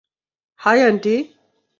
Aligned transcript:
High, 0.59 0.79
aunty! 0.81 1.15